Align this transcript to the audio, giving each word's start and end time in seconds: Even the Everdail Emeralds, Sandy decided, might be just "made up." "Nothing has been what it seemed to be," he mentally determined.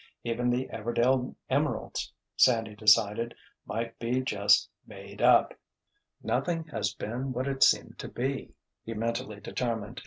Even 0.23 0.49
the 0.49 0.67
Everdail 0.69 1.35
Emeralds, 1.47 2.11
Sandy 2.35 2.73
decided, 2.75 3.35
might 3.67 3.99
be 3.99 4.19
just 4.21 4.67
"made 4.87 5.21
up." 5.21 5.53
"Nothing 6.23 6.63
has 6.69 6.95
been 6.95 7.31
what 7.33 7.47
it 7.47 7.61
seemed 7.61 7.99
to 7.99 8.07
be," 8.07 8.55
he 8.83 8.95
mentally 8.95 9.39
determined. 9.39 9.99